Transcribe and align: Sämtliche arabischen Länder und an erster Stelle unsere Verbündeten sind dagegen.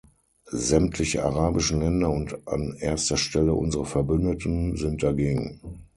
Sämtliche 0.49 1.23
arabischen 1.23 1.79
Länder 1.81 2.09
und 2.09 2.47
an 2.47 2.75
erster 2.79 3.17
Stelle 3.17 3.53
unsere 3.53 3.85
Verbündeten 3.85 4.75
sind 4.75 5.03
dagegen. 5.03 5.61